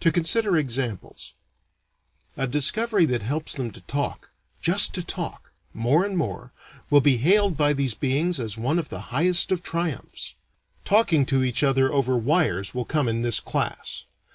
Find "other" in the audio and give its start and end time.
11.62-11.90